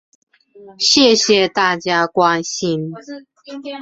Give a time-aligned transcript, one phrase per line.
[0.79, 2.91] 谢谢大家关心